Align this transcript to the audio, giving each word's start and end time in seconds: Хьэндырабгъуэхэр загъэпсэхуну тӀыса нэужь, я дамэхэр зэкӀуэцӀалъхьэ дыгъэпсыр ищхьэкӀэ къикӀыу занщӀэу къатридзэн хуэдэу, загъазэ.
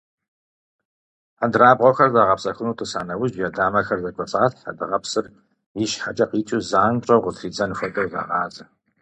Хьэндырабгъуэхэр 1.39 2.09
загъэпсэхуну 2.15 2.77
тӀыса 2.77 3.01
нэужь, 3.07 3.37
я 3.47 3.49
дамэхэр 3.55 3.99
зэкӀуэцӀалъхьэ 4.03 4.71
дыгъэпсыр 4.77 5.25
ищхьэкӀэ 5.83 6.25
къикӀыу 6.31 6.65
занщӀэу 6.69 7.23
къатридзэн 7.23 7.71
хуэдэу, 7.77 8.09
загъазэ. 8.13 8.63